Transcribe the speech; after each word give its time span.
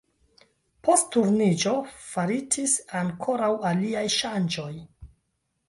Post 0.87 1.11
Turniĝo 1.15 1.73
faritis 2.07 2.75
ankoraŭ 3.03 3.53
aliaj 3.73 4.05
ŝanĝoj. 4.19 4.75